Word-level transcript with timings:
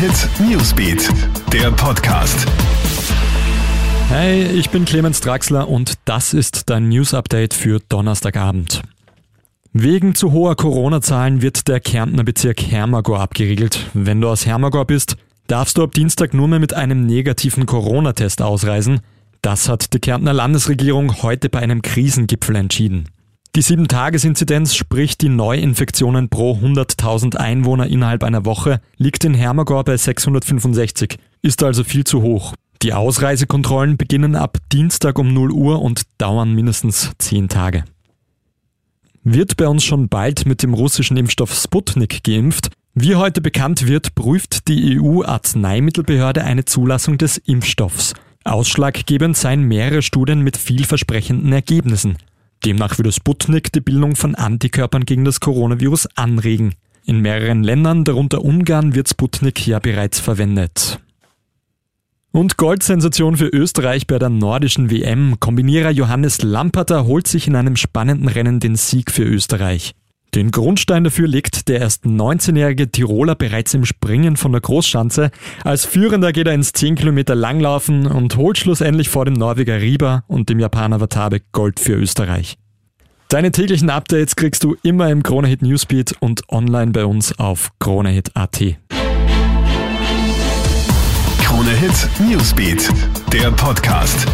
Hit 0.00 0.30
Newsbeat, 0.48 1.10
der 1.52 1.70
Podcast. 1.72 2.46
Hey, 4.08 4.44
ich 4.44 4.70
bin 4.70 4.86
Clemens 4.86 5.20
Draxler 5.20 5.68
und 5.68 5.98
das 6.06 6.32
ist 6.32 6.70
dein 6.70 6.88
News 6.88 7.12
Update 7.12 7.52
für 7.52 7.80
Donnerstagabend. 7.86 8.80
Wegen 9.74 10.14
zu 10.14 10.32
hoher 10.32 10.56
Corona-Zahlen 10.56 11.42
wird 11.42 11.68
der 11.68 11.80
Kärntner 11.80 12.24
Bezirk 12.24 12.62
Hermagor 12.62 13.20
abgeriegelt. 13.20 13.90
Wenn 13.92 14.22
du 14.22 14.30
aus 14.30 14.46
Hermagor 14.46 14.86
bist, 14.86 15.18
darfst 15.48 15.76
du 15.76 15.82
ab 15.82 15.92
Dienstag 15.92 16.32
nur 16.32 16.48
mehr 16.48 16.60
mit 16.60 16.72
einem 16.72 17.04
negativen 17.04 17.66
Corona-Test 17.66 18.40
ausreisen. 18.40 19.00
Das 19.42 19.68
hat 19.68 19.92
die 19.92 19.98
Kärntner 19.98 20.32
Landesregierung 20.32 21.20
heute 21.20 21.50
bei 21.50 21.58
einem 21.58 21.82
Krisengipfel 21.82 22.56
entschieden. 22.56 23.10
Die 23.56 23.64
7-Tages-Inzidenz, 23.64 24.76
sprich 24.76 25.18
die 25.18 25.28
Neuinfektionen 25.28 26.28
pro 26.28 26.54
100.000 26.54 27.36
Einwohner 27.36 27.88
innerhalb 27.88 28.22
einer 28.22 28.44
Woche, 28.44 28.80
liegt 28.96 29.24
in 29.24 29.34
Hermagor 29.34 29.82
bei 29.82 29.96
665, 29.96 31.18
ist 31.42 31.64
also 31.64 31.82
viel 31.82 32.04
zu 32.04 32.22
hoch. 32.22 32.54
Die 32.82 32.94
Ausreisekontrollen 32.94 33.96
beginnen 33.96 34.36
ab 34.36 34.58
Dienstag 34.70 35.18
um 35.18 35.34
0 35.34 35.50
Uhr 35.50 35.82
und 35.82 36.02
dauern 36.18 36.54
mindestens 36.54 37.10
10 37.18 37.48
Tage. 37.48 37.84
Wird 39.24 39.56
bei 39.56 39.66
uns 39.66 39.84
schon 39.84 40.08
bald 40.08 40.46
mit 40.46 40.62
dem 40.62 40.72
russischen 40.72 41.16
Impfstoff 41.16 41.52
Sputnik 41.52 42.22
geimpft? 42.22 42.70
Wie 42.94 43.16
heute 43.16 43.40
bekannt 43.40 43.86
wird, 43.86 44.14
prüft 44.14 44.68
die 44.68 44.98
EU-Arzneimittelbehörde 45.00 46.44
eine 46.44 46.66
Zulassung 46.66 47.18
des 47.18 47.36
Impfstoffs. 47.36 48.14
Ausschlaggebend 48.44 49.36
seien 49.36 49.64
mehrere 49.64 50.02
Studien 50.02 50.40
mit 50.40 50.56
vielversprechenden 50.56 51.52
Ergebnissen. 51.52 52.16
Demnach 52.64 52.98
würde 52.98 53.12
Sputnik 53.12 53.72
die 53.72 53.80
Bildung 53.80 54.16
von 54.16 54.34
Antikörpern 54.34 55.04
gegen 55.04 55.24
das 55.24 55.40
Coronavirus 55.40 56.08
anregen. 56.14 56.74
In 57.04 57.20
mehreren 57.20 57.62
Ländern, 57.62 58.04
darunter 58.04 58.44
Ungarn, 58.44 58.94
wird 58.94 59.08
Sputnik 59.08 59.66
ja 59.66 59.78
bereits 59.78 60.20
verwendet. 60.20 61.00
Und 62.32 62.56
Goldsensation 62.56 63.36
für 63.36 63.48
Österreich 63.48 64.06
bei 64.06 64.18
der 64.18 64.28
nordischen 64.28 64.90
WM. 64.90 65.40
Kombinierer 65.40 65.90
Johannes 65.90 66.42
Lamperter 66.42 67.06
holt 67.06 67.26
sich 67.26 67.48
in 67.48 67.56
einem 67.56 67.76
spannenden 67.76 68.28
Rennen 68.28 68.60
den 68.60 68.76
Sieg 68.76 69.10
für 69.10 69.24
Österreich. 69.24 69.94
Den 70.34 70.52
Grundstein 70.52 71.02
dafür 71.02 71.26
legt 71.26 71.68
der 71.68 71.80
erst 71.80 72.04
19-jährige 72.04 72.90
Tiroler 72.90 73.34
bereits 73.34 73.74
im 73.74 73.84
Springen 73.84 74.36
von 74.36 74.52
der 74.52 74.60
Großschanze. 74.60 75.32
Als 75.64 75.84
Führender 75.84 76.32
geht 76.32 76.46
er 76.46 76.54
ins 76.54 76.72
10 76.72 76.94
Kilometer 76.94 77.34
Langlaufen 77.34 78.06
und 78.06 78.36
holt 78.36 78.56
schlussendlich 78.58 79.08
vor 79.08 79.24
dem 79.24 79.34
Norweger 79.34 79.80
Rieber 79.80 80.22
und 80.28 80.48
dem 80.48 80.60
Japaner 80.60 81.00
Watabe 81.00 81.40
Gold 81.52 81.80
für 81.80 81.94
Österreich. 81.94 82.58
Deine 83.28 83.50
täglichen 83.50 83.90
Updates 83.90 84.36
kriegst 84.36 84.62
du 84.62 84.76
immer 84.82 85.10
im 85.10 85.22
Kronehit 85.22 85.62
Newsbeat 85.62 86.14
und 86.20 86.48
online 86.48 86.92
bei 86.92 87.04
uns 87.04 87.36
auf 87.38 87.70
kronehit.at. 87.78 88.76
Kronehit 91.40 92.08
Newsbeat, 92.28 92.88
der 93.32 93.50
Podcast. 93.52 94.26